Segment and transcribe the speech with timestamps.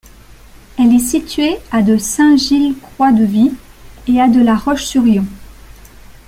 [0.79, 3.51] Elle est située à de Saint-Gilles-Croix-de-Vie
[4.07, 5.27] et à de La Roche-sur-Yon.